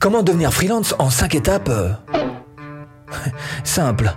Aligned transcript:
Comment 0.00 0.22
devenir 0.22 0.50
freelance 0.54 0.94
en 0.98 1.10
5 1.10 1.34
étapes 1.34 1.68
euh, 1.68 1.92
Simple. 3.64 4.14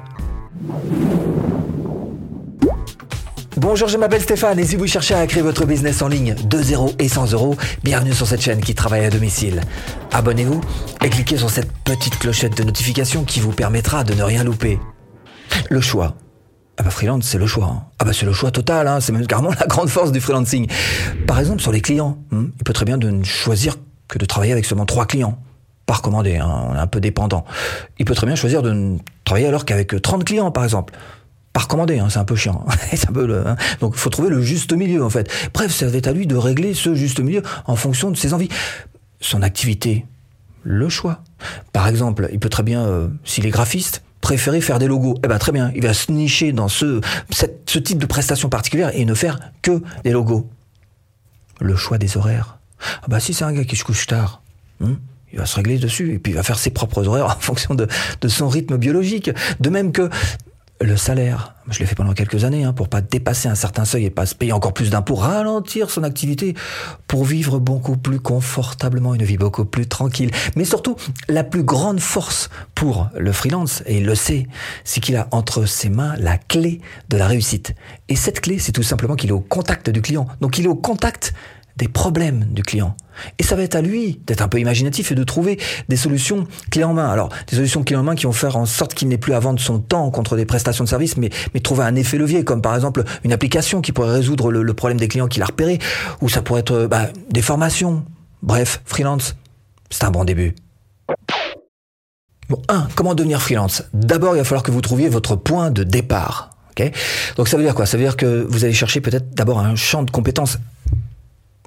Bonjour, 3.58 3.90
je 3.90 3.98
m'appelle 3.98 4.22
Stéphane 4.22 4.58
et 4.60 4.64
si 4.66 4.78
vous 4.78 4.88
cherchez 4.88 5.14
à 5.14 5.28
créer 5.28 5.44
votre 5.44 5.66
business 5.66 6.02
en 6.02 6.08
ligne 6.08 6.36
de 6.36 6.62
0 6.62 6.94
et 7.00 7.10
100 7.10 7.34
euros, 7.34 7.58
bienvenue 7.84 8.14
sur 8.14 8.26
cette 8.26 8.42
chaîne 8.42 8.62
qui 8.62 8.74
travaille 8.76 9.04
à 9.04 9.10
domicile. 9.10 9.60
Abonnez-vous 10.14 10.62
et 11.04 11.10
cliquez 11.10 11.36
sur 11.36 11.50
cette 11.50 11.72
petite 11.84 12.18
clochette 12.18 12.58
de 12.58 12.64
notification 12.64 13.26
qui 13.26 13.42
vous 13.42 13.52
permettra 13.52 14.06
de 14.06 14.14
ne 14.14 14.24
rien 14.24 14.46
louper. 14.46 14.80
Le 15.70 15.82
choix. 15.82 16.16
Ah 16.78 16.84
bah 16.84 16.92
freelance, 16.92 17.26
c'est 17.26 17.38
le 17.38 17.46
choix. 17.46 17.66
hein. 17.66 17.84
Ah 18.00 18.06
bah 18.06 18.12
c'est 18.14 18.26
le 18.26 18.32
choix 18.34 18.52
total, 18.52 18.88
hein. 18.88 19.02
c'est 19.02 19.12
même 19.12 19.28
carrément 19.28 19.52
la 19.60 19.68
grande 19.68 19.90
force 19.90 20.14
du 20.14 20.22
freelancing. 20.22 20.68
Par 21.28 21.40
exemple, 21.40 21.62
sur 21.62 21.74
les 21.74 21.82
clients, 21.82 22.18
hmm, 22.32 22.46
il 22.58 22.64
peut 22.64 22.74
très 22.74 22.86
bien 22.86 22.98
de 22.98 23.10
ne 23.10 23.24
choisir 23.26 23.76
que 24.08 24.18
de 24.18 24.26
travailler 24.26 24.54
avec 24.54 24.64
seulement 24.64 24.86
trois 24.86 25.06
clients. 25.06 25.38
Pas 25.86 25.96
recommandé, 25.96 26.38
hein, 26.38 26.68
on 26.70 26.76
est 26.76 26.80
un 26.80 26.88
peu 26.88 27.00
dépendant. 27.00 27.46
Il 28.00 28.06
peut 28.06 28.16
très 28.16 28.26
bien 28.26 28.36
choisir 28.36 28.62
de 28.62 28.72
ne 28.72 28.98
travailler 29.26 29.48
alors 29.48 29.66
qu'avec 29.66 30.02
30 30.02 30.24
clients, 30.24 30.52
par 30.52 30.64
exemple. 30.64 30.94
Pas 31.52 31.62
recommandé, 31.62 32.00
hein, 32.00 32.08
c'est 32.10 32.20
un 32.20 32.26
peu 32.26 32.36
chiant. 32.36 32.66
c'est 32.94 33.10
un 33.10 33.14
peu 33.14 33.28
le, 33.28 33.48
hein. 33.48 33.56
Donc 33.80 33.94
il 33.96 34.00
faut 34.00 34.10
trouver 34.10 34.30
le 34.30 34.42
juste 34.42 34.74
milieu, 34.74 35.04
en 35.04 35.10
fait. 35.10 35.30
Bref, 35.54 35.72
ça 35.72 35.88
va 35.88 35.98
être 35.98 36.08
à 36.08 36.14
lui 36.14 36.26
de 36.26 36.36
régler 36.36 36.74
ce 36.74 36.96
juste 36.96 37.20
milieu 37.20 37.44
en 37.66 37.76
fonction 37.76 38.12
de 38.12 38.18
ses 38.18 38.34
envies. 38.34 38.50
Son 39.20 39.42
activité, 39.42 40.06
le 40.64 40.90
choix. 40.90 41.22
Par 41.74 41.88
exemple, 41.88 42.30
il 42.32 42.40
peut 42.40 42.50
très 42.50 42.64
bien, 42.64 42.86
euh, 42.86 43.08
s'il 43.24 43.46
est 43.46 43.52
graphiste, 43.52 44.04
préférer 44.24 44.62
faire 44.62 44.80
des 44.80 44.88
logos. 44.88 45.16
Eh 45.24 45.28
ben 45.28 45.38
très 45.38 45.52
bien, 45.52 45.72
il 45.76 45.84
va 45.84 45.94
se 45.94 46.12
nicher 46.12 46.54
dans 46.54 46.70
ce, 46.70 47.02
type 47.66 48.00
de 48.00 48.06
prestation 48.06 48.50
particulière 48.50 48.92
et 48.94 49.06
ne 49.06 49.14
faire 49.14 49.38
que 49.62 49.84
des 50.04 50.12
logos. 50.12 50.50
Le 51.60 51.76
choix 51.76 51.98
des 51.98 52.18
horaires. 52.18 52.58
Ah 53.04 53.08
bah 53.10 53.20
si 53.20 53.34
c'est 53.34 53.44
un 53.44 53.54
gars 53.54 53.66
qui 53.66 53.76
se 53.76 53.84
couche 53.84 54.08
tard, 54.08 54.42
il 55.34 55.40
va 55.40 55.46
se 55.46 55.56
régler 55.56 55.78
dessus 55.78 56.14
et 56.14 56.20
puis 56.20 56.32
il 56.32 56.36
va 56.36 56.44
faire 56.44 56.60
ses 56.60 56.70
propres 56.70 57.08
horaires 57.08 57.26
en 57.26 57.30
fonction 57.40 57.76
de, 57.76 57.88
de 58.22 58.28
son 58.28 58.48
rythme 58.48 58.78
biologique. 58.78 59.32
De 59.60 59.70
même 59.70 59.92
que 59.92 60.10
le 60.84 60.98
salaire. 60.98 61.56
Je 61.70 61.80
l'ai 61.80 61.86
fait 61.86 61.96
pendant 61.96 62.14
quelques 62.14 62.44
années 62.44 62.64
hein, 62.64 62.74
pour 62.74 62.90
pas 62.90 63.02
dépasser 63.02 63.48
un 63.48 63.56
certain 63.56 63.86
seuil 63.86 64.06
et 64.06 64.10
pas 64.10 64.26
se 64.26 64.36
payer 64.36 64.52
encore 64.52 64.74
plus 64.74 64.90
d'impôts, 64.90 65.16
ralentir 65.16 65.90
son 65.90 66.04
activité 66.04 66.56
pour 67.08 67.24
vivre 67.24 67.60
beaucoup 67.60 67.96
plus 67.96 68.20
confortablement, 68.20 69.14
une 69.14 69.24
vie 69.24 69.38
beaucoup 69.38 69.66
plus 69.66 69.88
tranquille. 69.88 70.32
Mais 70.56 70.66
surtout, 70.66 70.98
la 71.30 71.44
plus 71.44 71.64
grande 71.64 72.00
force 72.00 72.50
pour 72.76 73.10
le 73.18 73.32
freelance, 73.32 73.82
et 73.86 73.98
il 73.98 74.06
le 74.06 74.16
sait, 74.16 74.48
c'est 74.84 75.00
qu'il 75.00 75.16
a 75.16 75.28
entre 75.32 75.66
ses 75.66 75.90
mains 75.90 76.16
la 76.18 76.38
clé 76.38 76.82
de 77.10 77.18
la 77.18 77.28
réussite. 77.28 77.76
Et 78.10 78.16
cette 78.16 78.42
clé, 78.42 78.60
c'est 78.60 78.74
tout 78.74 78.84
simplement 78.84 79.16
qu'il 79.16 79.30
est 79.30 79.34
au 79.34 79.40
contact 79.40 79.90
du 79.90 80.02
client. 80.02 80.28
Donc 80.42 80.58
il 80.58 80.66
est 80.66 80.70
au 80.70 80.76
contact 80.76 81.34
des 81.78 81.88
problèmes 81.88 82.46
du 82.52 82.62
client. 82.62 82.96
Et 83.40 83.44
ça 83.44 83.56
va 83.56 83.64
être 83.64 83.76
à 83.76 83.82
lui 83.82 84.20
d'être 84.26 84.42
un 84.42 84.48
peu 84.48 84.60
imaginatif 84.60 85.12
et 85.12 85.16
de 85.16 85.24
trouver 85.24 85.60
des 85.90 85.96
solutions 85.96 86.48
clés 86.72 86.84
en 86.84 86.94
main. 86.94 87.10
Alors, 87.10 87.30
des 87.48 87.56
solutions 87.56 87.84
clés 87.84 87.96
en 87.96 88.04
main 88.04 88.16
qui 88.16 88.26
vont 88.26 88.32
faire 88.32 88.58
en 88.58 88.66
sorte 88.66 88.94
qu'il 88.94 89.08
n'ait 89.08 89.18
plus 89.18 89.34
à 89.34 89.40
vendre 89.40 89.60
son 89.60 89.80
temps 89.80 90.10
contre 90.12 90.36
des 90.36 90.46
prestations 90.46 90.84
de 90.84 90.90
services, 90.90 91.18
mais, 91.18 91.30
mais 91.54 91.60
trouver 91.60 91.84
un 91.84 91.96
effet 91.96 92.18
levier, 92.18 92.44
comme 92.44 92.62
par 92.62 92.76
exemple 92.76 93.04
une 93.24 93.34
application 93.34 93.82
qui 93.82 93.92
pourrait 93.92 94.12
résoudre 94.12 94.52
le, 94.52 94.74
problème 94.74 95.00
des 95.00 95.08
clients 95.08 95.28
qu'il 95.28 95.42
a 95.42 95.46
repéré, 95.46 95.80
ou 96.22 96.30
ça 96.30 96.42
pourrait 96.42 96.62
être 96.62 96.88
bah, 96.88 97.08
des 97.30 97.42
formations. 97.42 98.04
Bref, 98.42 98.82
freelance, 98.86 99.36
c'est 99.90 100.04
un 100.04 100.12
bon 100.12 100.26
début. 100.26 100.56
Bon, 102.50 102.62
un, 102.68 102.88
comment 102.96 103.16
devenir 103.16 103.42
freelance? 103.42 103.84
D'abord, 103.94 104.36
il 104.36 104.40
va 104.40 104.44
falloir 104.44 104.64
que 104.64 104.72
vous 104.72 104.82
trouviez 104.82 105.08
votre 105.08 105.36
point 105.36 105.72
de 105.72 105.84
départ. 105.84 106.54
Donc 107.38 107.48
ça 107.48 107.58
veut 107.58 107.64
dire 107.64 107.76
quoi? 107.76 107.86
Ça 107.86 107.98
veut 107.98 108.04
dire 108.04 108.18
que 108.18 108.46
vous 108.50 108.64
allez 108.64 108.74
chercher 108.74 109.02
peut-être 109.02 109.34
d'abord 109.34 109.60
un 109.60 109.76
champ 109.76 110.04
de 110.04 110.12
compétences 110.12 110.58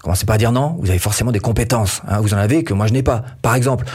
Commencez 0.06 0.24
pas 0.24 0.34
à 0.34 0.38
dire 0.38 0.52
non, 0.52 0.76
vous 0.78 0.88
avez 0.88 1.00
forcément 1.00 1.32
des 1.32 1.40
compétences. 1.40 2.00
hein, 2.06 2.20
vous 2.20 2.32
en 2.32 2.36
avez 2.36 2.62
que 2.62 2.72
moi 2.72 2.86
je 2.86 2.92
n'ai 2.92 3.02
pas. 3.02 3.24
Par 3.42 3.56
exemple, 3.56 3.86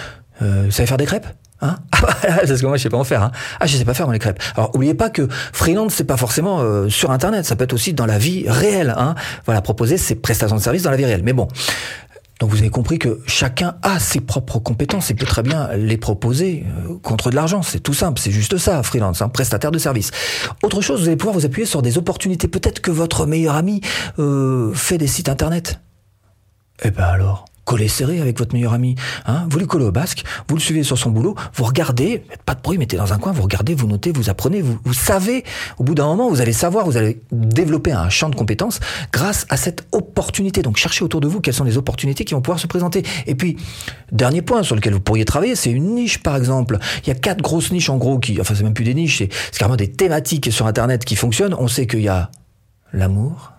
euh, 0.42 0.64
vous 0.66 0.72
savez 0.72 0.86
faire 0.86 0.98
des 0.98 1.06
crêpes 1.06 1.26
Hein 1.62 1.78
ah 1.94 2.02
bah, 2.02 2.16
parce 2.22 2.60
que 2.60 2.66
moi 2.66 2.76
je 2.76 2.84
sais 2.84 2.90
pas 2.90 2.98
en 2.98 3.06
faire. 3.06 3.24
Hein. 3.24 3.32
Ah 3.62 3.66
je 3.66 3.78
sais 3.78 3.86
pas 3.86 3.94
faire 3.94 4.08
moi 4.08 4.14
les 4.14 4.20
crêpes. 4.20 4.44
Alors 4.58 4.76
oubliez 4.76 4.94
pas 4.94 5.10
que 5.10 5.30
freelance 5.54 5.94
c'est 5.94 6.04
pas 6.04 6.18
forcément 6.18 6.60
euh, 6.60 6.90
sur 6.90 7.12
internet, 7.12 7.46
ça 7.46 7.56
peut 7.56 7.64
être 7.64 7.72
aussi 7.72 7.94
dans 7.94 8.06
la 8.06 8.18
vie 8.18 8.44
réelle. 8.46 8.94
Hein. 8.98 9.16
Voilà 9.46 9.62
proposer 9.62 9.98
ses 9.98 10.16
prestations 10.16 10.58
de 10.58 10.62
services 10.62 10.84
dans 10.84 10.92
la 10.92 10.98
vie 10.98 11.06
réelle. 11.06 11.24
Mais 11.24 11.32
bon. 11.32 11.48
Donc 12.42 12.50
vous 12.50 12.58
avez 12.58 12.72
compris 12.72 13.00
que 13.00 13.22
chacun 13.26 13.76
a 13.82 13.98
ses 13.98 14.20
propres 14.20 14.60
compétences 14.60 15.12
et 15.12 15.14
peut 15.14 15.26
très 15.26 15.44
bien 15.44 15.70
les 15.78 15.96
proposer 15.96 16.66
euh, 16.90 16.98
contre 17.02 17.30
de 17.30 17.36
l'argent. 17.36 17.62
C'est 17.62 17.80
tout 17.80 17.94
simple, 17.94 18.20
c'est 18.20 18.32
juste 18.32 18.58
ça, 18.58 18.84
freelance, 18.84 19.24
prestataire 19.32 19.72
de 19.72 19.80
service. 19.80 20.12
Autre 20.62 20.82
chose, 20.82 21.00
vous 21.00 21.08
allez 21.08 21.16
pouvoir 21.16 21.36
vous 21.36 21.46
appuyer 21.46 21.66
sur 21.66 21.82
des 21.82 21.98
opportunités. 21.98 22.50
Peut-être 22.50 22.82
que 22.82 22.92
votre 22.92 23.26
meilleur 23.26 23.56
ami 23.56 23.80
fait 24.74 24.98
des 24.98 25.08
sites 25.08 25.30
internet. 25.30 25.80
Eh 26.84 26.92
ben 26.92 27.04
alors, 27.04 27.46
collez 27.72 27.88
serré 27.88 28.20
avec 28.20 28.40
votre 28.40 28.54
meilleur 28.54 28.74
ami. 28.74 28.96
Hein 29.26 29.48
vous 29.50 29.60
lui 29.60 29.68
collez 29.68 29.86
au 29.86 29.92
basque, 29.92 30.24
vous 30.48 30.56
le 30.56 30.62
suivez 30.62 30.84
sur 30.84 30.98
son 30.98 31.12
boulot, 31.12 31.36
vous 31.54 31.64
regardez, 31.64 32.24
pas 32.46 32.56
de 32.56 32.62
bruit, 32.62 32.78
mettez 32.78 32.98
dans 32.98 33.14
un 33.14 33.18
coin, 33.18 33.32
vous 33.32 33.44
regardez, 33.44 33.76
vous 33.76 33.88
notez, 33.88 34.12
vous 34.12 34.30
apprenez, 34.30 34.62
vous, 34.62 34.78
vous 34.84 34.94
savez. 34.94 35.44
Au 35.78 35.84
bout 35.84 35.96
d'un 35.96 36.06
moment, 36.06 36.30
vous 36.30 36.42
allez 36.42 36.54
savoir, 36.54 36.86
vous 36.86 36.98
allez 36.98 37.22
développer 37.32 37.92
un 37.92 38.10
champ 38.10 38.30
de 38.30 38.36
compétences 38.36 38.80
grâce 39.14 39.46
à 39.50 39.58
cette 39.58 39.88
opportunité. 39.92 40.64
Donc 40.64 40.78
cherchez 40.78 41.06
autour 41.06 41.22
de 41.22 41.28
vous 41.28 41.40
quelles 41.40 41.54
sont 41.54 41.64
les 41.64 41.78
opportunités 41.78 42.26
qui 42.26 42.34
vont 42.34 42.42
pouvoir 42.42 42.60
se 42.60 42.68
présenter. 42.68 43.04
Et 43.28 43.36
puis, 43.36 43.58
dernier 44.12 44.42
point 44.42 44.64
sur 44.64 44.76
lequel 44.76 44.94
vous 44.94 45.00
pourriez 45.00 45.26
travailler, 45.26 45.56
c'est 45.56 45.72
une 45.72 45.96
niche 45.96 46.18
par 46.18 46.36
exemple. 46.36 46.80
Il 47.04 47.08
y 47.08 47.12
a 47.12 47.16
quatre 47.16 47.42
grosses 47.42 47.72
niches 47.72 47.90
en 47.90 47.98
gros 47.98 48.20
qui, 48.20 48.42
enfin 48.42 48.56
c'est 48.56 48.64
même 48.64 48.74
plus 48.74 48.86
des 48.86 48.96
niches, 48.96 49.20
c'est 49.20 49.58
carrément 49.58 49.78
des 49.78 49.92
thématiques 49.92 50.52
sur 50.52 50.66
Internet 50.66 51.06
qui 51.06 51.16
fonctionnent. 51.16 51.56
On 51.58 51.68
sait 51.68 51.86
qu'il 51.88 52.02
y 52.02 52.10
a 52.10 52.32
l'amour, 52.92 53.54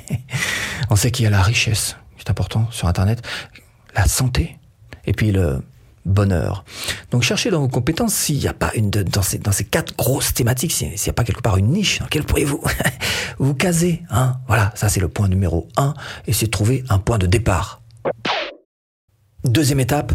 on 0.90 0.96
sait 0.96 1.10
qu'il 1.10 1.24
y 1.24 1.26
a 1.28 1.30
la 1.30 1.42
richesse, 1.42 1.96
important 2.30 2.68
sur 2.70 2.88
Internet, 2.88 3.22
la 3.94 4.06
santé, 4.06 4.58
et 5.06 5.12
puis 5.12 5.32
le 5.32 5.62
bonheur. 6.04 6.64
Donc 7.10 7.22
cherchez 7.22 7.50
dans 7.50 7.60
vos 7.60 7.68
compétences 7.68 8.14
s'il 8.14 8.38
n'y 8.38 8.46
a 8.46 8.54
pas 8.54 8.70
une 8.74 8.90
dans, 8.90 9.22
ces, 9.22 9.38
dans 9.38 9.52
ces 9.52 9.64
quatre 9.64 9.96
grosses 9.96 10.32
thématiques, 10.32 10.72
s'il 10.72 10.88
n'y 10.88 11.08
a 11.08 11.12
pas 11.12 11.24
quelque 11.24 11.42
part 11.42 11.56
une 11.56 11.68
niche 11.68 11.98
dans 11.98 12.04
laquelle 12.04 12.24
pourriez-vous 12.24 12.62
vous 13.38 13.54
caser. 13.54 14.02
Hein 14.10 14.38
voilà, 14.46 14.72
ça 14.76 14.88
c'est 14.88 15.00
le 15.00 15.08
point 15.08 15.28
numéro 15.28 15.68
un, 15.76 15.94
et 16.26 16.32
c'est 16.32 16.46
trouver 16.46 16.84
un 16.88 16.98
point 16.98 17.18
de 17.18 17.26
départ. 17.26 17.82
Deuxième 19.44 19.80
étape, 19.80 20.12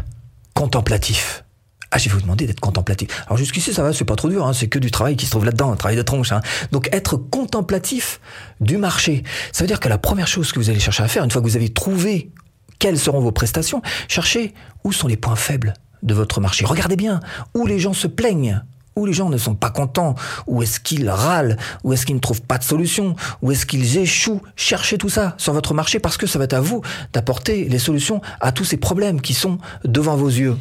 contemplatif. 0.53 1.43
Ah, 1.91 1.97
je 1.97 2.07
vais 2.07 2.16
vous 2.16 2.22
demander 2.22 2.47
d'être 2.47 2.62
contemplatif. 2.62 3.09
Alors 3.28 3.38
jusqu'ici, 3.38 3.74
ça 3.74 3.84
va, 3.84 3.91
c'est 3.91 4.06
pas 4.06 4.16
trop 4.16 4.29
dur, 4.29 4.47
hein, 4.47 4.53
c'est 4.53 4.68
que 4.68 4.79
du 4.79 4.91
travail 4.91 5.18
qui 5.18 5.25
se 5.25 5.31
trouve 5.31 5.44
là-dedans, 5.44 5.74
un 5.74 5.75
travail 5.75 5.97
de 5.97 6.02
tronche. 6.02 6.31
Hein. 6.31 6.40
Donc 6.72 6.88
être 6.94 7.18
contemplatif 7.18 8.22
du 8.62 8.78
marché, 8.78 9.24
ça 9.52 9.63
veut 9.63 9.68
dire 9.68 9.81
que 9.81 9.90
la 9.90 9.97
première 9.97 10.28
chose 10.28 10.53
que 10.53 10.59
vous 10.59 10.69
allez 10.69 10.79
chercher 10.79 11.03
à 11.03 11.09
faire, 11.09 11.24
une 11.24 11.31
fois 11.31 11.41
que 11.41 11.47
vous 11.47 11.57
avez 11.57 11.69
trouvé 11.69 12.31
quelles 12.79 12.97
seront 12.97 13.19
vos 13.19 13.34
prestations, 13.34 13.81
cherchez 14.07 14.53
où 14.85 14.94
sont 14.94 15.07
les 15.07 15.18
points 15.18 15.35
faibles 15.35 15.74
de 16.02 16.13
votre 16.13 16.40
marché. 16.40 16.66
Regardez 16.66 16.96
bien 16.96 17.19
où 17.53 17.68
les 17.68 17.78
gens 17.78 17.94
se 17.94 18.08
plaignent, 18.08 18.63
où 18.96 19.06
les 19.06 19.13
gens 19.13 19.29
ne 19.29 19.38
sont 19.38 19.56
pas 19.56 19.69
contents, 19.69 20.16
où 20.47 20.63
est-ce 20.63 20.79
qu'ils 20.79 21.09
râlent, 21.09 21.58
où 21.84 21.94
est-ce 21.94 22.06
qu'ils 22.06 22.16
ne 22.16 22.22
trouvent 22.22 22.41
pas 22.41 22.58
de 22.58 22.63
solution, 22.63 23.16
où 23.41 23.52
est-ce 23.52 23.66
qu'ils 23.66 23.97
échouent. 23.97 24.41
Cherchez 24.56 24.97
tout 24.97 25.09
ça 25.09 25.35
sur 25.38 25.53
votre 25.53 25.73
marché 25.73 26.00
parce 26.00 26.18
que 26.18 26.25
ça 26.25 26.40
va 26.40 26.46
être 26.46 26.53
à 26.53 26.62
vous 26.62 26.81
d'apporter 27.13 27.66
les 27.66 27.79
solutions 27.79 28.22
à 28.40 28.52
tous 28.52 28.66
ces 28.66 28.78
problèmes 28.78 29.22
qui 29.22 29.34
sont 29.34 29.58
devant 29.84 30.16
vos 30.16 30.29
yeux. 30.29 30.58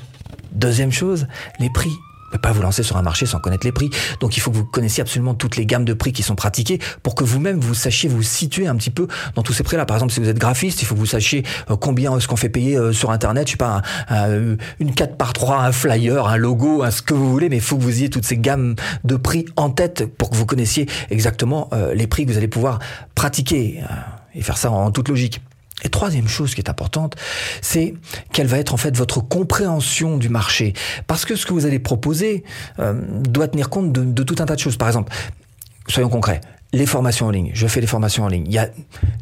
Deuxième 0.53 0.93
chose, 0.93 1.27
les 1.59 1.71
prix. 1.71 1.91
Ne 2.33 2.39
pas 2.39 2.53
vous 2.53 2.63
lancer 2.63 2.85
sur 2.85 2.97
un 2.97 3.03
marché 3.03 3.27
sans 3.27 3.41
connaître 3.41 3.67
les 3.67 3.73
prix. 3.73 3.91
Donc 4.21 4.37
il 4.37 4.41
faut 4.41 4.53
que 4.53 4.57
vous 4.57 4.65
connaissiez 4.65 5.01
absolument 5.01 5.35
toutes 5.35 5.57
les 5.57 5.67
gammes 5.67 5.85
de 5.85 5.95
prix 5.95 6.13
qui 6.13 6.23
sont 6.23 6.37
pratiquées 6.37 6.79
pour 7.03 7.17
que 7.17 7.25
vous-même 7.25 7.59
vous 7.59 7.75
sachiez 7.75 8.09
vous 8.09 8.23
situer 8.23 8.69
un 8.69 8.77
petit 8.77 8.91
peu 8.91 9.09
dans 9.35 9.43
tous 9.43 9.53
ces 9.53 9.65
prix-là. 9.65 9.85
Par 9.85 9.97
exemple, 9.97 10.13
si 10.13 10.21
vous 10.21 10.29
êtes 10.29 10.39
graphiste, 10.39 10.81
il 10.81 10.85
faut 10.85 10.95
que 10.95 11.01
vous 11.01 11.07
sachiez 11.07 11.43
euh, 11.73 11.77
combien 11.77 12.17
est-ce 12.17 12.29
qu'on 12.29 12.37
fait 12.37 12.49
payer 12.49 12.77
euh, 12.77 12.93
sur 12.93 13.11
Internet, 13.11 13.49
je 13.49 13.53
sais 13.53 13.57
pas, 13.57 13.83
un- 14.09 14.55
une 14.79 14.95
4 14.95 15.17
par 15.17 15.33
3 15.33 15.59
un 15.65 15.73
flyer, 15.73 16.29
un 16.29 16.37
logo, 16.37 16.85
un 16.85 16.93
ce 16.93 17.03
que 17.03 17.15
vous 17.15 17.29
voulez, 17.29 17.49
mais 17.49 17.57
il 17.57 17.63
faut 17.63 17.77
que 17.77 17.83
vous 17.83 17.99
ayez 17.99 18.11
toutes 18.11 18.25
ces 18.27 18.39
gammes 18.39 18.77
de 19.03 19.17
prix 19.17 19.47
en 19.57 19.71
tête 19.71 20.07
pour 20.17 20.31
que 20.31 20.37
vous 20.37 20.47
connaissiez 20.47 20.89
exactement 21.11 21.69
euh, 21.73 21.95
les 21.95 22.07
prix 22.07 22.27
que 22.27 22.31
vous 22.31 22.39
allez 22.39 22.47
pouvoir 22.47 22.79
pratiquer 23.17 23.81
euh, 23.83 23.95
et 24.37 24.43
faire 24.43 24.57
ça 24.57 24.71
en 24.71 24.93
toute 24.93 25.09
logique. 25.09 25.41
Et 25.83 25.89
troisième 25.89 26.29
chose 26.29 26.55
qui 26.55 26.61
est 26.61 26.71
importante, 26.71 27.17
c'est 27.63 27.95
quelle 28.33 28.47
va 28.47 28.59
être 28.59 28.75
en 28.75 28.77
fait 28.77 28.97
votre 28.97 29.21
compréhension 29.21 30.19
du 30.19 30.29
marché. 30.29 30.75
Parce 31.07 31.25
que 31.25 31.37
ce 31.37 31.47
que 31.47 31.53
vous 31.53 31.67
allez 31.67 31.79
proposer 31.79 32.45
euh, 32.79 32.95
doit 33.21 33.49
tenir 33.49 33.71
compte 33.71 33.93
de, 33.93 34.23
tout 34.23 34.37
un 34.39 34.47
tas 34.47 34.55
de 34.55 34.61
choses. 34.61 34.77
Par 34.77 34.89
exemple, 34.89 35.13
soyons 35.89 36.09
concrets. 36.09 36.41
Les 36.73 36.87
formations 36.87 37.27
en 37.27 37.31
ligne. 37.31 37.51
Je 37.53 37.67
fais 37.67 37.81
des 37.81 37.89
formations 37.89 38.23
en 38.23 38.29
ligne. 38.29 38.45
Il 38.47 38.53
y 38.53 38.59
a 38.59 38.69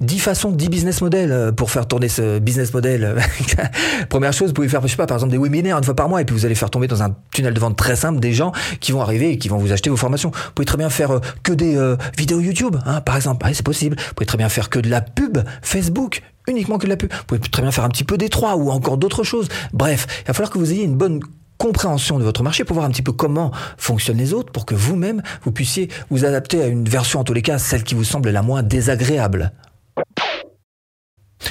dix 0.02 0.19
façons, 0.19 0.50
dix 0.50 0.69
business 0.69 1.00
models 1.00 1.32
euh, 1.32 1.50
pour 1.50 1.70
faire 1.70 1.88
tourner 1.88 2.10
ce 2.10 2.38
business 2.38 2.75
model. 2.75 3.16
Première 4.11 4.34
chose, 4.34 4.49
vous 4.49 4.54
pouvez 4.54 4.69
faire, 4.69 4.82
je 4.82 4.88
sais 4.88 4.96
pas, 4.96 5.06
par 5.06 5.16
exemple, 5.16 5.32
des 5.32 5.38
webinaires 5.38 5.78
une 5.78 5.84
fois 5.84 5.96
par 5.96 6.11
mois 6.11 6.20
et 6.20 6.26
puis 6.26 6.37
vous 6.37 6.44
allez 6.44 6.54
faire 6.54 6.69
tomber 6.69 6.88
dans 6.88 7.02
un 7.02 7.16
tunnel 7.32 7.54
de 7.54 7.61
vente 7.61 7.78
très 7.78 7.96
simple 7.96 8.20
des 8.20 8.34
gens 8.34 8.52
qui 8.81 8.93
vont 8.93 9.00
arriver 9.00 9.31
et 9.31 9.38
qui 9.38 9.49
vont 9.49 9.56
vous 9.56 9.72
acheter 9.72 9.88
vos 9.88 9.96
formations. 9.96 10.31
Vous 10.31 10.52
pouvez 10.56 10.66
très 10.66 10.76
bien 10.76 10.90
faire 10.90 11.11
euh, 11.11 11.20
que 11.43 11.54
des 11.54 11.78
vidéos 12.19 12.40
YouTube, 12.40 12.76
hein, 12.84 13.00
par 13.00 13.16
exemple. 13.16 13.46
C'est 13.54 13.64
possible. 13.64 13.96
Vous 13.96 14.14
pouvez 14.14 14.26
très 14.26 14.38
bien 14.38 14.50
faire 14.50 14.69
que 14.69 14.78
de 14.78 14.90
la 14.90 15.00
pub 15.00 15.38
Facebook 15.62 16.22
uniquement 16.48 16.78
que 16.78 16.86
la 16.86 16.96
pub. 16.96 17.12
Vous 17.12 17.24
pouvez 17.26 17.40
très 17.40 17.62
bien 17.62 17.70
faire 17.70 17.84
un 17.84 17.88
petit 17.88 18.04
peu 18.04 18.18
des 18.18 18.28
trois 18.28 18.56
ou 18.56 18.70
encore 18.70 18.98
d'autres 18.98 19.24
choses. 19.24 19.48
Bref, 19.72 20.06
il 20.22 20.26
va 20.28 20.34
falloir 20.34 20.50
que 20.50 20.58
vous 20.58 20.72
ayez 20.72 20.84
une 20.84 20.96
bonne 20.96 21.20
compréhension 21.58 22.18
de 22.18 22.24
votre 22.24 22.42
marché 22.42 22.64
pour 22.64 22.74
voir 22.74 22.86
un 22.86 22.90
petit 22.90 23.02
peu 23.02 23.12
comment 23.12 23.50
fonctionnent 23.76 24.18
les 24.18 24.32
autres 24.32 24.52
pour 24.52 24.64
que 24.64 24.74
vous-même 24.74 25.22
vous 25.42 25.50
puissiez 25.50 25.88
vous 26.08 26.24
adapter 26.24 26.62
à 26.62 26.66
une 26.66 26.88
version 26.88 27.20
en 27.20 27.24
tous 27.24 27.34
les 27.34 27.42
cas 27.42 27.58
celle 27.58 27.82
qui 27.82 27.94
vous 27.94 28.04
semble 28.04 28.30
la 28.30 28.42
moins 28.42 28.62
désagréable. 28.62 29.52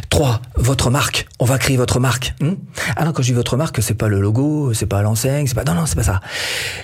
3. 0.10 0.42
Votre 0.56 0.90
marque. 0.90 1.28
On 1.40 1.46
va 1.46 1.58
créer 1.58 1.78
votre 1.78 2.00
marque. 2.00 2.34
Hmm 2.42 2.54
ah 2.96 3.06
non, 3.06 3.12
quand 3.12 3.22
je 3.22 3.28
dis 3.28 3.34
votre 3.34 3.58
marque, 3.58 3.82
c'est 3.82 3.94
pas 3.94 4.08
le 4.08 4.20
logo, 4.20 4.74
c'est 4.74 4.86
pas 4.86 5.02
l'enseigne, 5.02 5.48
c'est 5.48 5.56
pas 5.56 5.64
non 5.64 5.74
non, 5.74 5.86
c'est 5.86 5.96
pas 5.96 6.04
ça. 6.04 6.22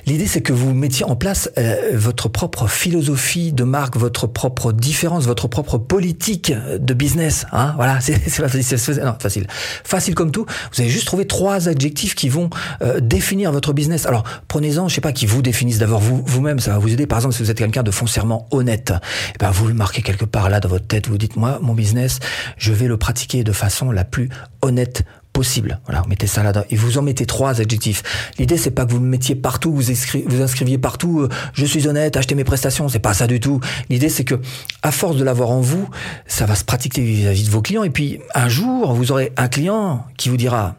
L'idée 0.06 0.28
c'est 0.28 0.42
que 0.42 0.54
vous 0.54 0.74
mettiez 0.74 1.06
en 1.06 1.16
place 1.16 1.50
euh, 1.58 1.92
votre 1.94 2.28
propre 2.28 2.68
philosophie 2.68 3.54
de 3.54 3.64
marque, 3.64 3.98
votre 3.98 4.28
propre 4.28 4.72
différence, 4.74 5.26
votre 5.26 5.48
propre 5.48 5.78
politique 5.78 6.54
de 6.80 6.94
business. 6.94 7.46
Hein 7.52 7.74
voilà, 7.78 8.00
c'est 8.02 8.18
facile, 8.20 8.78
non, 9.04 9.16
facile, 9.20 9.48
facile 9.84 10.16
comme 10.16 10.32
tout. 10.32 10.46
Vous 10.74 10.82
avez 10.82 10.90
juste 10.90 11.06
trouvé 11.06 11.26
trois 11.26 11.70
adjectifs 11.70 12.16
qui 12.16 12.30
vont 12.30 12.50
euh, 12.82 13.00
définir 13.00 13.52
votre 13.52 13.74
business. 13.74 14.06
Alors 14.06 14.24
prenez-en, 14.48 14.88
je 14.88 14.96
sais 14.96 15.02
pas, 15.02 15.14
qui 15.14 15.26
vous 15.26 15.42
définissent 15.42 15.80
d'abord 15.80 16.00
vous 16.00 16.22
vous-même. 16.26 16.60
Ça 16.60 16.72
va 16.72 16.80
vous 16.80 16.92
aider. 16.92 17.08
Par 17.08 17.20
exemple, 17.20 17.36
si 17.36 17.44
vous 17.44 17.52
êtes 17.52 17.58
quelqu'un 17.58 17.84
de 17.84 17.92
foncièrement 17.92 18.48
honnête, 18.52 18.94
eh 19.30 19.38
ben 19.40 19.52
vous 19.52 19.68
le 19.68 19.74
marquez 19.74 20.02
quelque 20.02 20.26
part 20.26 20.50
là 20.50 20.60
dans 20.60 20.70
votre 20.70 20.88
tête. 20.88 21.08
Vous 21.08 21.18
dites 21.18 21.36
moi, 21.36 21.60
mon 21.62 21.74
business, 21.74 22.20
je 22.58 22.74
vais 22.74 22.88
le 22.88 22.98
pratiquer 22.98 23.13
de 23.44 23.52
façon 23.52 23.92
la 23.92 24.04
plus 24.04 24.30
honnête 24.62 25.06
possible. 25.32 25.80
Voilà, 25.86 26.02
vous 26.02 26.10
mettez 26.10 26.28
ça 26.28 26.44
là-dedans. 26.44 26.66
Et 26.70 26.76
vous 26.76 26.98
en 26.98 27.02
mettez 27.02 27.26
trois 27.26 27.60
adjectifs. 27.60 28.04
L'idée, 28.38 28.58
c'est 28.58 28.72
pas 28.72 28.86
que 28.86 28.92
vous 28.92 29.00
mettiez 29.00 29.36
partout, 29.36 29.74
vous, 29.74 29.82
vous 30.28 30.42
inscriviez 30.42 30.78
partout, 30.78 31.22
euh, 31.22 31.30
je 31.54 31.66
suis 31.66 31.88
honnête, 31.88 32.16
achetez 32.16 32.36
mes 32.36 32.44
prestations. 32.44 32.88
C'est 32.88 33.00
pas 33.00 33.14
ça 33.14 33.26
du 33.26 33.40
tout. 33.40 33.60
L'idée, 33.90 34.10
c'est 34.10 34.24
que, 34.24 34.40
à 34.84 34.92
force 34.92 35.18
de 35.18 35.24
l'avoir 35.24 35.50
en 35.50 35.62
vous, 35.62 35.90
ça 36.28 36.46
va 36.46 36.56
se 36.56 36.64
pratiquer 36.64 37.02
vis-à-vis 37.02 37.46
de 37.46 37.50
vos 37.50 37.62
clients. 37.62 37.84
Et 37.84 37.90
puis, 37.90 38.20
un 38.36 38.48
jour, 38.48 38.94
vous 38.94 39.12
aurez 39.12 39.34
un 39.38 39.48
client 39.48 40.06
qui 40.18 40.30
vous 40.30 40.38
dira, 40.38 40.76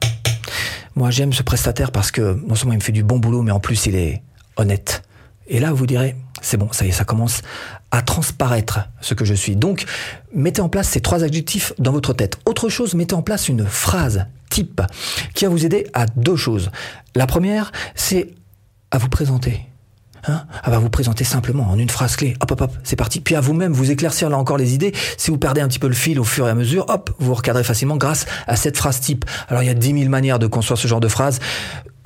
moi, 0.94 1.10
j'aime 1.10 1.32
ce 1.32 1.42
prestataire 1.42 1.90
parce 1.90 2.12
que 2.12 2.40
non 2.46 2.54
seulement 2.54 2.74
il 2.74 2.78
me 2.78 2.82
fait 2.82 2.92
du 2.92 3.02
bon 3.02 3.18
boulot, 3.18 3.42
mais 3.42 3.52
en 3.52 3.60
plus, 3.60 3.86
il 3.86 3.96
est 3.96 4.22
honnête. 4.56 5.02
Et 5.48 5.58
là, 5.58 5.72
vous 5.72 5.86
direz, 5.86 6.14
c'est 6.40 6.56
bon, 6.56 6.68
ça 6.72 6.84
y 6.84 6.88
est, 6.88 6.92
ça 6.92 7.04
commence 7.04 7.42
à 7.94 8.02
transparaître 8.02 8.80
ce 9.00 9.14
que 9.14 9.24
je 9.24 9.34
suis. 9.34 9.54
Donc, 9.54 9.84
mettez 10.34 10.60
en 10.60 10.68
place 10.68 10.88
ces 10.88 11.00
trois 11.00 11.22
adjectifs 11.22 11.72
dans 11.78 11.92
votre 11.92 12.12
tête. 12.12 12.38
Autre 12.44 12.68
chose, 12.68 12.94
mettez 12.94 13.14
en 13.14 13.22
place 13.22 13.48
une 13.48 13.64
phrase 13.64 14.26
type 14.50 14.82
qui 15.34 15.44
va 15.44 15.50
vous 15.50 15.64
aider 15.64 15.86
à 15.94 16.06
deux 16.06 16.34
choses. 16.34 16.70
La 17.14 17.26
première, 17.26 17.70
c'est 17.94 18.34
à 18.90 18.98
vous 18.98 19.08
présenter. 19.08 19.60
Va 20.66 20.78
vous 20.78 20.88
présenter 20.88 21.22
simplement 21.22 21.70
en 21.70 21.78
une 21.78 21.90
phrase 21.90 22.16
clé. 22.16 22.34
Hop, 22.40 22.50
hop, 22.50 22.62
hop, 22.62 22.72
c'est 22.82 22.96
parti. 22.96 23.20
Puis 23.20 23.36
à 23.36 23.40
vous-même 23.40 23.72
vous 23.72 23.90
éclaircir 23.90 24.28
là 24.30 24.38
encore 24.38 24.56
les 24.56 24.74
idées. 24.74 24.92
Si 25.16 25.30
vous 25.30 25.38
perdez 25.38 25.60
un 25.60 25.68
petit 25.68 25.78
peu 25.78 25.86
le 25.86 25.94
fil 25.94 26.18
au 26.18 26.24
fur 26.24 26.48
et 26.48 26.50
à 26.50 26.54
mesure, 26.54 26.86
hop, 26.88 27.10
vous 27.18 27.34
recadrez 27.34 27.62
facilement 27.62 27.96
grâce 27.96 28.26
à 28.46 28.56
cette 28.56 28.76
phrase 28.76 29.00
type. 29.00 29.24
Alors 29.48 29.62
il 29.62 29.66
y 29.66 29.70
a 29.70 29.74
dix 29.74 29.92
mille 29.92 30.08
manières 30.10 30.38
de 30.38 30.46
construire 30.46 30.78
ce 30.78 30.88
genre 30.88 31.00
de 31.00 31.08
phrase. 31.08 31.40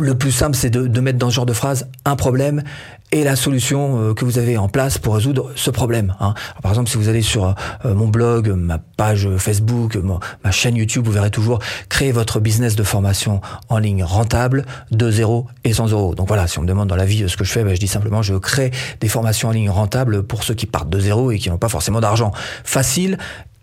Le 0.00 0.16
plus 0.16 0.30
simple, 0.30 0.56
c'est 0.56 0.70
de, 0.70 0.86
de, 0.86 1.00
mettre 1.00 1.18
dans 1.18 1.28
ce 1.28 1.34
genre 1.34 1.46
de 1.46 1.52
phrase 1.52 1.88
un 2.04 2.14
problème 2.14 2.62
et 3.10 3.24
la 3.24 3.34
solution 3.34 4.00
euh, 4.00 4.14
que 4.14 4.24
vous 4.24 4.38
avez 4.38 4.56
en 4.56 4.68
place 4.68 4.96
pour 4.96 5.16
résoudre 5.16 5.50
ce 5.56 5.70
problème. 5.70 6.14
Hein. 6.20 6.34
par 6.62 6.70
exemple, 6.70 6.88
si 6.88 6.96
vous 6.96 7.08
allez 7.08 7.22
sur 7.22 7.46
euh, 7.84 7.94
mon 7.94 8.06
blog, 8.06 8.50
ma 8.50 8.78
page 8.78 9.28
Facebook, 9.38 9.98
ma 10.44 10.50
chaîne 10.52 10.76
YouTube, 10.76 11.04
vous 11.04 11.10
verrez 11.10 11.32
toujours 11.32 11.58
créer 11.88 12.12
votre 12.12 12.38
business 12.38 12.76
de 12.76 12.84
formation 12.84 13.40
en 13.68 13.78
ligne 13.78 14.04
rentable 14.04 14.66
de 14.92 15.10
0 15.10 15.46
et 15.64 15.72
100 15.72 15.88
euros. 15.88 16.14
Donc 16.14 16.28
voilà, 16.28 16.46
si 16.46 16.60
on 16.60 16.62
me 16.62 16.68
demande 16.68 16.88
dans 16.88 16.96
la 16.96 17.04
vie 17.04 17.28
ce 17.28 17.36
que 17.36 17.42
je 17.42 17.50
fais, 17.50 17.64
ben, 17.64 17.74
je 17.74 17.80
dis 17.80 17.88
simplement 17.88 18.22
je 18.22 18.34
crée 18.34 18.70
des 19.00 19.08
formations 19.08 19.48
en 19.48 19.52
ligne 19.52 19.70
rentables 19.70 20.22
pour 20.22 20.44
ceux 20.44 20.54
qui 20.54 20.66
partent 20.66 20.90
de 20.90 21.00
zéro 21.00 21.32
et 21.32 21.38
qui 21.38 21.50
n'ont 21.50 21.58
pas 21.58 21.68
forcément 21.68 22.00
d'argent. 22.00 22.30
Facile 22.62 23.18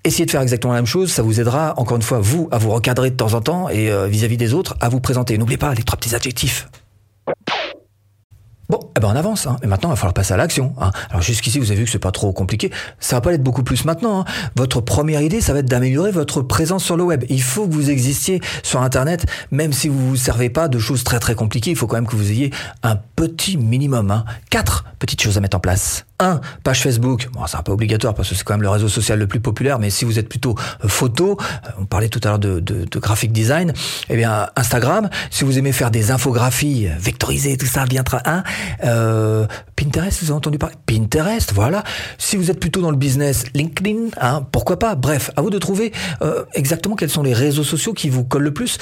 Essayez 0.05 0.27
de 0.27 0.31
faire 0.31 0.41
exactement 0.41 0.73
la 0.73 0.79
même 0.79 0.85
chose, 0.85 1.11
ça 1.11 1.23
vous 1.23 1.41
aidera, 1.41 1.73
encore 1.77 1.97
une 1.97 2.03
fois, 2.03 2.19
vous, 2.19 2.47
à 2.51 2.59
vous 2.59 2.69
recadrer 2.69 3.09
de 3.09 3.15
temps 3.15 3.33
en 3.33 3.41
temps 3.41 3.69
et 3.69 3.91
euh, 3.91 4.05
vis-à-vis 4.05 4.37
des 4.37 4.53
autres, 4.53 4.77
à 4.79 4.87
vous 4.87 4.99
présenter. 4.99 5.35
N'oubliez 5.39 5.57
pas 5.57 5.73
les 5.73 5.81
trois 5.81 5.97
petits 5.97 6.13
adjectifs. 6.13 6.69
Bon, 8.69 8.79
eh 8.95 8.99
ben 8.99 9.09
on 9.11 9.15
avance. 9.15 9.47
Hein. 9.47 9.57
Et 9.63 9.67
maintenant, 9.67 9.89
il 9.89 9.93
va 9.93 9.95
falloir 9.95 10.13
passer 10.13 10.35
à 10.35 10.37
l'action. 10.37 10.75
Hein. 10.79 10.91
Alors 11.09 11.23
jusqu'ici, 11.23 11.57
vous 11.57 11.71
avez 11.71 11.79
vu 11.79 11.85
que 11.85 11.91
c'est 11.91 11.97
pas 11.97 12.11
trop 12.11 12.31
compliqué. 12.33 12.71
Ça 12.99 13.15
va 13.15 13.21
pas 13.21 13.33
être 13.33 13.41
beaucoup 13.41 13.63
plus 13.63 13.83
maintenant. 13.83 14.21
Hein. 14.21 14.25
Votre 14.55 14.79
première 14.79 15.21
idée, 15.21 15.41
ça 15.41 15.53
va 15.53 15.59
être 15.59 15.69
d'améliorer 15.69 16.11
votre 16.11 16.43
présence 16.43 16.83
sur 16.83 16.97
le 16.97 17.03
web. 17.03 17.25
Il 17.29 17.41
faut 17.41 17.67
que 17.67 17.73
vous 17.73 17.89
existiez 17.89 18.41
sur 18.61 18.83
Internet, 18.83 19.25
même 19.49 19.73
si 19.73 19.87
vous 19.87 20.09
vous 20.09 20.15
servez 20.15 20.51
pas 20.51 20.67
de 20.67 20.77
choses 20.77 21.03
très 21.03 21.19
très 21.19 21.33
compliquées. 21.33 21.71
Il 21.71 21.77
faut 21.77 21.87
quand 21.87 21.97
même 21.97 22.07
que 22.07 22.15
vous 22.15 22.31
ayez 22.31 22.51
un 22.83 22.95
petit 23.15 23.57
minimum. 23.57 24.11
Hein. 24.11 24.25
Quatre 24.51 24.85
petites 24.99 25.21
choses 25.21 25.37
à 25.37 25.41
mettre 25.41 25.57
en 25.57 25.61
place. 25.61 26.04
1. 26.19 26.41
Page 26.63 26.81
Facebook. 26.81 27.29
Bon, 27.33 27.41
c'est 27.47 27.57
un 27.57 27.61
peu 27.61 27.71
obligatoire 27.71 28.13
parce 28.13 28.29
que 28.29 28.35
c'est 28.35 28.43
quand 28.43 28.53
même 28.53 28.61
le 28.61 28.69
réseau 28.69 28.87
social 28.87 29.19
le 29.19 29.27
plus 29.27 29.39
populaire, 29.39 29.79
mais 29.79 29.89
si 29.89 30.05
vous 30.05 30.19
êtes 30.19 30.29
plutôt 30.29 30.55
euh, 30.83 30.87
photo, 30.87 31.37
euh, 31.39 31.69
on 31.79 31.85
parlait 31.85 32.09
tout 32.09 32.21
à 32.23 32.29
l'heure 32.29 32.39
de, 32.39 32.59
de, 32.59 32.99
graphic 32.99 33.31
design, 33.31 33.73
eh 34.09 34.15
bien 34.15 34.47
Instagram. 34.55 35.09
Si 35.29 35.43
vous 35.43 35.57
aimez 35.57 35.71
faire 35.71 35.91
des 35.91 36.11
infographies 36.11 36.87
euh, 36.87 36.95
vectorisées, 36.99 37.57
tout 37.57 37.65
ça, 37.65 37.85
bien 37.85 38.03
un. 38.25 38.43
Euh, 38.83 39.45
Pinterest, 39.75 40.21
vous 40.21 40.29
avez 40.29 40.37
entendu 40.37 40.57
parler? 40.57 40.75
Pinterest, 40.85 41.51
voilà. 41.53 41.83
Si 42.17 42.37
vous 42.37 42.49
êtes 42.49 42.59
plutôt 42.59 42.81
dans 42.81 42.91
le 42.91 42.97
business, 42.97 43.43
LinkedIn, 43.53 44.09
hein, 44.21 44.45
pourquoi 44.51 44.79
pas? 44.79 44.95
Bref, 44.95 45.31
à 45.35 45.41
vous 45.41 45.49
de 45.49 45.57
trouver 45.57 45.91
exactement 46.53 46.95
quels 46.95 47.09
sont 47.09 47.23
les 47.23 47.33
réseaux 47.33 47.63
sociaux 47.63 47.93
qui 47.93 48.09
vous 48.09 48.23
collent 48.23 48.43
le 48.43 48.53
plus 48.53 48.77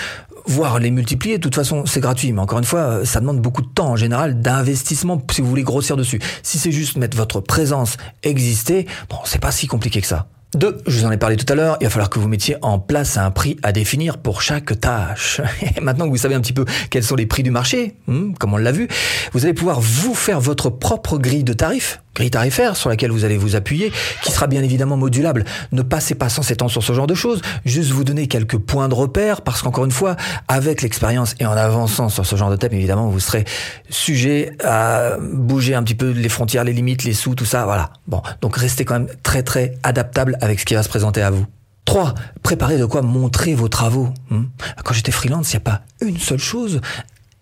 voire 0.45 0.79
les 0.79 0.91
multiplier. 0.91 1.37
De 1.37 1.41
toute 1.41 1.55
façon, 1.55 1.85
c'est 1.85 1.99
gratuit, 1.99 2.31
mais 2.31 2.41
encore 2.41 2.59
une 2.59 2.65
fois, 2.65 3.05
ça 3.05 3.19
demande 3.19 3.39
beaucoup 3.39 3.61
de 3.61 3.67
temps 3.67 3.89
en 3.89 3.95
général, 3.95 4.41
d'investissement 4.41 5.21
si 5.31 5.41
vous 5.41 5.47
voulez 5.47 5.63
grossir 5.63 5.97
dessus. 5.97 6.19
Si 6.41 6.57
c'est 6.59 6.71
juste 6.71 6.97
mettre 6.97 7.17
votre 7.17 7.39
présence, 7.39 7.97
exister, 8.23 8.87
bon, 9.09 9.17
c'est 9.25 9.41
pas 9.41 9.51
si 9.51 9.67
compliqué 9.67 10.01
que 10.01 10.07
ça. 10.07 10.27
Deux, 10.55 10.77
je 10.85 10.99
vous 10.99 11.05
en 11.05 11.11
ai 11.11 11.17
parlé 11.17 11.35
tout 11.35 11.51
à 11.51 11.55
l'heure, 11.55 11.77
il 11.81 11.85
va 11.85 11.89
falloir 11.89 12.11
que 12.11 12.19
vous 12.19 12.27
mettiez 12.27 12.57
en 12.61 12.77
place 12.77 13.17
un 13.17 13.31
prix 13.31 13.57
à 13.63 13.71
définir 13.71 14.19
pour 14.19 14.43
chaque 14.43 14.79
tâche. 14.79 15.41
Et 15.77 15.81
maintenant 15.81 16.05
que 16.05 16.11
vous 16.11 16.17
savez 16.17 16.35
un 16.35 16.41
petit 16.41 16.53
peu 16.53 16.65
quels 16.91 17.03
sont 17.03 17.15
les 17.15 17.25
prix 17.25 17.41
du 17.41 17.49
marché, 17.49 17.95
hmm, 18.05 18.33
comme 18.33 18.53
on 18.53 18.57
l'a 18.57 18.71
vu, 18.71 18.87
vous 19.31 19.45
allez 19.45 19.55
pouvoir 19.55 19.81
vous 19.81 20.13
faire 20.13 20.39
votre 20.39 20.69
propre 20.69 21.17
grille 21.17 21.43
de 21.43 21.53
tarifs 21.53 22.02
grille 22.15 22.31
tarifaire 22.31 22.75
sur 22.75 22.89
laquelle 22.89 23.11
vous 23.11 23.25
allez 23.25 23.37
vous 23.37 23.55
appuyer, 23.55 23.91
qui 24.21 24.31
sera 24.31 24.47
bien 24.47 24.63
évidemment 24.63 24.97
modulable. 24.97 25.45
Ne 25.71 25.81
passez 25.81 26.15
pas 26.15 26.29
sans 26.29 26.43
ans 26.61 26.67
sur 26.67 26.83
ce 26.83 26.93
genre 26.93 27.07
de 27.07 27.15
choses, 27.15 27.41
juste 27.65 27.91
vous 27.91 28.03
donner 28.03 28.27
quelques 28.27 28.57
points 28.57 28.89
de 28.89 28.93
repère, 28.93 29.41
parce 29.41 29.61
qu'encore 29.61 29.85
une 29.85 29.91
fois, 29.91 30.15
avec 30.47 30.81
l'expérience 30.81 31.35
et 31.39 31.45
en 31.45 31.51
avançant 31.51 32.09
sur 32.09 32.25
ce 32.25 32.35
genre 32.35 32.51
de 32.51 32.55
thème, 32.55 32.73
évidemment, 32.73 33.07
vous 33.09 33.19
serez 33.19 33.45
sujet 33.89 34.55
à 34.63 35.17
bouger 35.19 35.73
un 35.75 35.83
petit 35.83 35.95
peu 35.95 36.11
les 36.11 36.29
frontières, 36.29 36.63
les 36.63 36.73
limites, 36.73 37.03
les 37.03 37.13
sous, 37.13 37.35
tout 37.35 37.45
ça, 37.45 37.65
voilà. 37.65 37.91
Bon, 38.07 38.21
donc 38.41 38.57
restez 38.57 38.85
quand 38.85 38.95
même 38.95 39.07
très 39.23 39.43
très 39.43 39.75
adaptable 39.83 40.37
avec 40.41 40.59
ce 40.59 40.65
qui 40.65 40.75
va 40.75 40.83
se 40.83 40.89
présenter 40.89 41.21
à 41.21 41.31
vous. 41.31 41.45
3. 41.85 42.13
Préparez 42.43 42.77
de 42.77 42.85
quoi 42.85 43.01
montrer 43.01 43.55
vos 43.55 43.67
travaux. 43.67 44.09
Hmm. 44.29 44.43
Quand 44.83 44.93
j'étais 44.93 45.11
freelance, 45.11 45.51
il 45.51 45.57
n'y 45.57 45.57
a 45.57 45.65
pas 45.65 45.81
une 46.01 46.17
seule 46.17 46.39
chose 46.39 46.79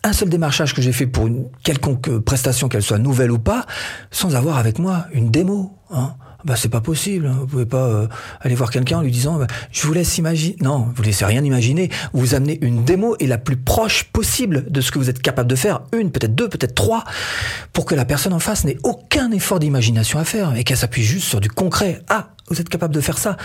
un 0.03 0.13
seul 0.13 0.30
démarchage 0.30 0.74
que 0.74 0.81
j'ai 0.81 0.94
fait 0.94 1.07
pour 1.07 1.27
une 1.27 1.48
quelconque 1.63 2.07
euh, 2.09 2.19
prestation, 2.19 2.69
qu'elle 2.69 2.81
soit 2.81 2.98
nouvelle 2.98 3.31
ou 3.31 3.39
pas, 3.39 3.65
sans 4.09 4.36
avoir 4.36 4.57
avec 4.57 4.80
moi 4.80 5.06
une 5.13 5.30
démo. 5.30 5.77
Hein. 5.92 6.15
Bah 6.44 6.56
c'est 6.56 6.69
pas 6.69 6.81
possible. 6.81 7.27
Hein. 7.27 7.38
Vous 7.39 7.48
pouvez 7.48 7.65
pas 7.65 7.86
euh, 7.86 8.07
aller 8.39 8.56
voir 8.56 8.71
quelqu'un 8.71 8.98
en 8.98 9.01
lui 9.01 9.12
disant 9.12 9.38
bah, 9.38 9.48
je 9.71 9.86
vous 9.86 9.94
laisse 9.94 10.18
imaginer. 10.18 10.56
Non, 10.62 10.88
vous 10.95 11.03
laissez 11.03 11.25
rien 11.25 11.44
imaginer. 11.44 11.89
Vous 12.13 12.33
amenez 12.33 12.57
une 12.62 12.83
démo 12.83 13.15
et 13.19 13.27
la 13.27 13.38
plus 13.38 13.57
proche 13.57 14.06
possible 14.06 14.65
de 14.71 14.81
ce 14.81 14.92
que 14.92 14.98
vous 14.98 15.09
êtes 15.09 15.21
capable 15.21 15.50
de 15.50 15.56
faire, 15.56 15.81
une, 15.94 16.12
peut-être 16.12 16.33
deux, 16.33 16.50
peut-être 16.50 16.73
trois, 16.73 17.04
pour 17.73 17.85
que 17.85 17.94
la 17.94 18.06
personne 18.06 18.33
en 18.33 18.40
face 18.40 18.66
n'ait 18.66 18.78
aucun 18.83 19.31
effort 19.31 19.59
d'imagination 19.59 20.19
à 20.19 20.23
faire 20.23 20.56
et 20.56 20.64
qu'elle 20.64 20.78
s'appuie 20.78 21.04
juste 21.04 21.28
sur 21.28 21.42
du 21.42 21.49
concret. 21.49 22.02
Ah, 22.09 22.30
vous 22.49 22.59
êtes 22.59 22.69
capable 22.69 22.94
de 22.94 23.02
faire 23.02 23.18
ça. 23.18 23.37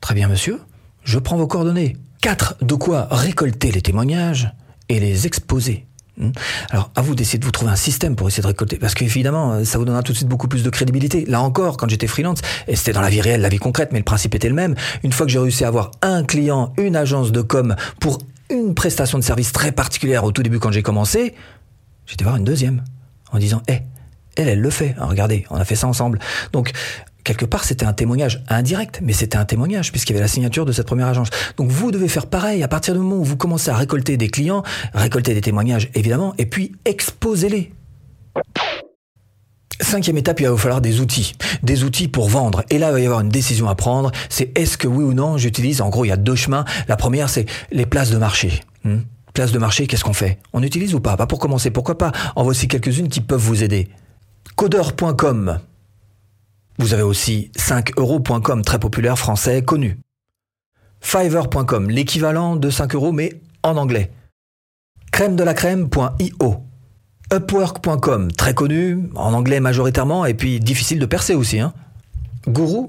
Très 0.00 0.14
bien, 0.14 0.28
monsieur. 0.28 0.60
Je 1.04 1.18
prends 1.18 1.36
vos 1.36 1.46
coordonnées. 1.46 1.96
4. 2.22 2.56
De 2.62 2.74
quoi 2.74 3.08
récolter 3.10 3.70
les 3.70 3.82
témoignages 3.82 4.52
et 4.88 5.00
les 5.00 5.26
exposer. 5.26 5.86
Hmm. 6.20 6.32
Alors, 6.68 6.90
à 6.94 7.00
vous 7.00 7.14
d'essayer 7.14 7.38
de 7.38 7.44
vous 7.46 7.50
trouver 7.50 7.72
un 7.72 7.76
système 7.76 8.14
pour 8.14 8.28
essayer 8.28 8.42
de 8.42 8.46
récolter, 8.46 8.76
parce 8.76 8.94
qu'évidemment, 8.94 9.54
euh, 9.54 9.64
ça 9.64 9.78
vous 9.78 9.86
donnera 9.86 10.02
tout 10.02 10.12
de 10.12 10.16
suite 10.18 10.28
beaucoup 10.28 10.48
plus 10.48 10.62
de 10.62 10.68
crédibilité. 10.68 11.24
Là 11.24 11.40
encore, 11.40 11.78
quand 11.78 11.88
j'étais 11.88 12.06
freelance, 12.06 12.40
et 12.68 12.76
c'était 12.76 12.92
dans 12.92 13.00
la 13.00 13.08
vie 13.08 13.22
réelle, 13.22 13.40
la 13.40 13.48
vie 13.48 13.58
concrète, 13.58 13.88
mais 13.90 13.98
le 13.98 14.04
principe 14.04 14.34
était 14.34 14.50
le 14.50 14.54
même. 14.54 14.74
Une 15.02 15.12
fois 15.12 15.24
que 15.24 15.32
j'ai 15.32 15.38
réussi 15.38 15.64
à 15.64 15.68
avoir 15.68 15.92
un 16.02 16.22
client, 16.22 16.74
une 16.76 16.94
agence 16.94 17.32
de 17.32 17.40
com 17.40 17.74
pour 18.00 18.18
une 18.50 18.74
prestation 18.74 19.18
de 19.18 19.24
service 19.24 19.52
très 19.52 19.72
particulière 19.72 20.24
au 20.24 20.32
tout 20.32 20.42
début 20.42 20.58
quand 20.58 20.72
j'ai 20.72 20.82
commencé, 20.82 21.34
j'étais 22.04 22.24
voir 22.24 22.36
une 22.36 22.44
deuxième 22.44 22.84
en 23.32 23.38
disant, 23.38 23.62
hé, 23.66 23.80
elle, 24.36 24.48
elle 24.48 24.60
le 24.60 24.70
fait. 24.70 24.94
regardez, 24.98 25.46
on 25.48 25.56
a 25.56 25.64
fait 25.64 25.76
ça 25.76 25.86
ensemble. 25.86 26.18
Donc, 26.52 26.72
quelque 27.30 27.44
part, 27.44 27.62
c'était 27.62 27.86
un 27.86 27.92
témoignage 27.92 28.42
indirect, 28.48 28.98
mais 29.04 29.12
c'était 29.12 29.36
un 29.36 29.44
témoignage 29.44 29.92
puisqu'il 29.92 30.14
y 30.14 30.16
avait 30.16 30.24
la 30.24 30.28
signature 30.28 30.66
de 30.66 30.72
cette 30.72 30.86
première 30.86 31.06
agence. 31.06 31.28
Donc 31.56 31.70
vous 31.70 31.92
devez 31.92 32.08
faire 32.08 32.26
pareil 32.26 32.64
à 32.64 32.68
partir 32.68 32.92
du 32.92 32.98
moment 32.98 33.18
où 33.18 33.24
vous 33.24 33.36
commencez 33.36 33.70
à 33.70 33.76
récolter 33.76 34.16
des 34.16 34.28
clients, 34.28 34.64
récolter 34.94 35.32
des 35.32 35.40
témoignages 35.40 35.90
évidemment, 35.94 36.34
et 36.38 36.46
puis 36.46 36.72
exposez-les. 36.84 37.72
Cinquième 39.80 40.18
étape, 40.18 40.40
il 40.40 40.46
va 40.46 40.50
vous 40.50 40.58
falloir 40.58 40.80
des 40.80 41.00
outils. 41.00 41.34
Des 41.62 41.84
outils 41.84 42.08
pour 42.08 42.28
vendre. 42.28 42.64
Et 42.68 42.78
là, 42.78 42.88
il 42.88 42.92
va 42.94 43.00
y 43.00 43.06
avoir 43.06 43.20
une 43.20 43.28
décision 43.28 43.68
à 43.68 43.76
prendre. 43.76 44.10
C'est 44.28 44.56
est-ce 44.58 44.76
que 44.76 44.88
oui 44.88 45.04
ou 45.04 45.14
non 45.14 45.38
j'utilise, 45.38 45.80
en 45.80 45.88
gros, 45.88 46.04
il 46.04 46.08
y 46.08 46.12
a 46.12 46.16
deux 46.16 46.34
chemins. 46.34 46.64
La 46.88 46.96
première, 46.96 47.30
c'est 47.30 47.46
les 47.70 47.86
places 47.86 48.10
de 48.10 48.18
marché. 48.18 48.60
Hmm 48.84 48.98
Places 49.34 49.52
de 49.52 49.58
marché, 49.60 49.86
qu'est-ce 49.86 50.02
qu'on 50.02 50.12
fait? 50.12 50.40
On 50.52 50.64
utilise 50.64 50.96
ou 50.96 51.00
pas? 51.00 51.16
Pas 51.16 51.28
pour 51.28 51.38
commencer, 51.38 51.70
pourquoi 51.70 51.96
pas? 51.96 52.10
En 52.34 52.42
voici 52.42 52.66
quelques-unes 52.66 53.08
qui 53.08 53.20
peuvent 53.20 53.40
vous 53.40 53.62
aider. 53.62 53.88
Codeur.com 54.56 55.60
vous 56.80 56.94
avez 56.94 57.02
aussi 57.02 57.52
5euros.com, 57.56 58.62
très 58.62 58.78
populaire, 58.78 59.18
français, 59.18 59.62
connu. 59.62 60.00
Fiverr.com, 61.00 61.90
l'équivalent 61.90 62.56
de 62.56 62.70
5 62.70 62.94
euros, 62.94 63.12
mais 63.12 63.40
en 63.62 63.76
anglais. 63.76 64.10
Crème 65.12 65.36
de 65.36 65.44
la 65.44 65.54
crème.io. 65.54 66.56
Upwork.com, 67.32 68.32
très 68.32 68.54
connu, 68.54 69.10
en 69.14 69.34
anglais 69.34 69.60
majoritairement, 69.60 70.24
et 70.24 70.34
puis 70.34 70.58
difficile 70.58 70.98
de 70.98 71.06
percer 71.06 71.34
aussi. 71.34 71.60
Hein. 71.60 71.74
Guru, 72.48 72.86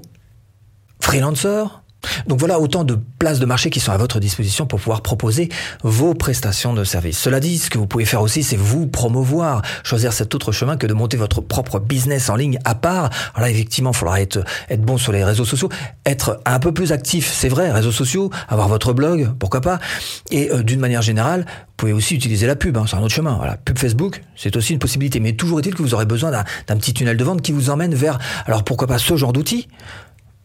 Freelancer, 1.00 1.81
Donc 2.26 2.38
voilà 2.38 2.60
autant 2.60 2.84
de 2.84 2.98
places 3.18 3.38
de 3.38 3.46
marché 3.46 3.70
qui 3.70 3.80
sont 3.80 3.92
à 3.92 3.96
votre 3.96 4.20
disposition 4.20 4.66
pour 4.66 4.80
pouvoir 4.80 5.02
proposer 5.02 5.48
vos 5.82 6.14
prestations 6.14 6.72
de 6.74 6.84
services. 6.84 7.18
Cela 7.18 7.40
dit, 7.40 7.58
ce 7.58 7.70
que 7.70 7.78
vous 7.78 7.86
pouvez 7.86 8.04
faire 8.04 8.22
aussi, 8.22 8.42
c'est 8.42 8.56
vous 8.56 8.86
promouvoir, 8.86 9.62
choisir 9.84 10.12
cet 10.12 10.34
autre 10.34 10.52
chemin 10.52 10.76
que 10.76 10.86
de 10.86 10.94
monter 10.94 11.16
votre 11.16 11.40
propre 11.40 11.78
business 11.78 12.28
en 12.28 12.36
ligne 12.36 12.58
à 12.64 12.74
part. 12.74 13.10
Alors 13.34 13.46
là, 13.46 13.50
effectivement, 13.50 13.90
il 13.90 13.96
faudra 13.96 14.20
être, 14.20 14.44
être 14.68 14.82
bon 14.82 14.98
sur 14.98 15.12
les 15.12 15.24
réseaux 15.24 15.44
sociaux, 15.44 15.68
être 16.06 16.40
un 16.44 16.58
peu 16.58 16.72
plus 16.72 16.92
actif, 16.92 17.32
c'est 17.32 17.48
vrai, 17.48 17.70
réseaux 17.70 17.92
sociaux, 17.92 18.30
avoir 18.48 18.68
votre 18.68 18.92
blog, 18.92 19.30
pourquoi 19.38 19.60
pas. 19.60 19.78
Et 20.30 20.50
euh, 20.50 20.62
d'une 20.62 20.80
manière 20.80 21.02
générale, 21.02 21.44
vous 21.46 21.74
pouvez 21.76 21.92
aussi 21.92 22.14
utiliser 22.14 22.46
la 22.46 22.56
pub, 22.56 22.76
hein, 22.76 22.84
c'est 22.88 22.96
un 22.96 23.02
autre 23.02 23.14
chemin. 23.14 23.34
Voilà, 23.36 23.56
pub 23.56 23.78
Facebook, 23.78 24.22
c'est 24.36 24.56
aussi 24.56 24.72
une 24.72 24.78
possibilité. 24.78 25.20
Mais 25.20 25.32
toujours 25.32 25.58
est-il 25.60 25.74
que 25.74 25.82
vous 25.82 25.94
aurez 25.94 26.06
besoin 26.06 26.30
d'un 26.30 26.76
petit 26.76 26.94
tunnel 26.94 27.16
de 27.16 27.24
vente 27.24 27.42
qui 27.42 27.52
vous 27.52 27.70
emmène 27.70 27.94
vers, 27.94 28.18
alors 28.46 28.64
pourquoi 28.64 28.86
pas 28.86 28.98
ce 28.98 29.16
genre 29.16 29.32
d'outils 29.32 29.68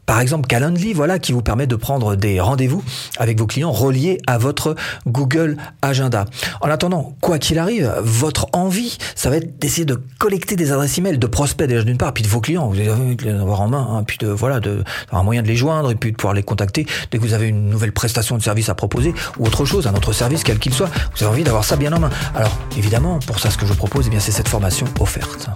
par 0.08 0.22
exemple, 0.22 0.48
Calendly, 0.48 0.94
voilà, 0.94 1.20
qui 1.20 1.34
vous 1.34 1.42
permet 1.42 1.68
de 1.68 1.76
prendre 1.76 2.16
des 2.16 2.40
rendez-vous 2.40 2.82
avec 3.18 3.38
vos 3.38 3.46
clients 3.46 3.74
reliés 3.74 4.20
à 4.26 4.38
votre 4.38 4.74
Google 5.06 5.58
Agenda. 5.82 6.26
En 6.62 6.70
attendant, 6.70 7.16
quoi 7.22 7.38
qu'il 7.38 7.60
arrive, 7.60 7.94
votre 8.02 8.48
envie, 8.54 8.98
ça 9.16 9.30
va 9.30 9.36
être 9.36 9.60
d'essayer 9.60 9.84
de 9.84 10.02
collecter 10.18 10.56
des 10.56 10.72
adresses 10.72 10.98
email 10.98 11.18
de 11.18 11.28
prospects 11.28 11.68
déjà 11.68 11.84
d'une 11.84 11.98
part, 11.98 12.14
puis 12.14 12.24
de 12.24 12.30
vos 12.30 12.40
clients, 12.40 12.70
vous 12.70 12.80
allez 12.80 13.18
les 13.22 13.32
avoir 13.32 13.60
en 13.60 13.68
main, 13.68 13.86
hein, 13.92 14.04
puis 14.04 14.18
de 14.18 14.28
voilà, 14.28 14.62
de 14.62 14.84
un 15.12 15.24
moyen 15.24 15.44
de 15.44 15.48
les 15.48 15.58
joindre 15.58 15.92
et 15.92 15.96
puis 15.96 16.14
de 16.14 16.16
pouvoir 16.16 16.34
les 16.34 16.44
contacter 16.44 16.86
dès 17.12 17.18
que 17.18 17.24
vous 17.24 17.34
avez 17.34 17.48
une 17.50 17.70
nouvelle 17.70 17.92
prestation 17.92 18.38
de 18.38 18.42
service 18.42 18.70
à 18.70 18.76
proposer 18.76 19.14
ou 19.38 19.46
autre 19.46 19.66
chose, 19.66 19.88
un 19.88 19.94
autre 19.94 20.14
service 20.14 20.46
quel 20.46 20.58
qu'il 20.58 20.74
soit. 20.74 20.90
Vous 21.16 21.24
avez 21.24 21.34
envie 21.34 21.44
d'avoir 21.44 21.66
ça 21.66 21.76
bien 21.76 21.92
en 21.92 22.00
main. 22.00 22.10
Alors 22.34 22.58
évidemment, 22.78 23.20
pour 23.20 23.40
ça, 23.40 23.50
ce 23.50 23.58
que 23.58 23.66
je 23.66 23.74
propose, 23.74 24.08
eh 24.08 24.10
bien, 24.10 24.22
c'est 24.22 24.32
cette 24.32 24.48
formation 24.48 24.88
offerte 25.02 25.50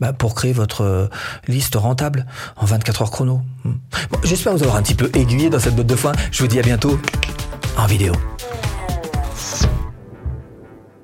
bah, 0.00 0.12
pour 0.12 0.34
créer 0.34 0.52
votre 0.52 0.82
euh, 0.82 1.06
liste 1.46 1.74
rentable 1.74 2.26
en 2.56 2.66
24 2.66 3.02
heures 3.02 3.10
chrono. 3.10 3.40
Hmm. 3.64 3.74
J'espère 4.24 4.52
vous 4.52 4.62
avoir 4.62 4.76
un 4.76 4.82
petit 4.82 4.94
peu 4.94 5.10
aiguillé 5.14 5.50
dans 5.50 5.60
cette 5.60 5.76
botte 5.76 5.86
de 5.86 5.96
foin. 5.96 6.12
Je 6.30 6.42
vous 6.42 6.48
dis 6.48 6.58
à 6.58 6.62
bientôt 6.62 6.98
en 7.76 7.86
vidéo. 7.86 8.12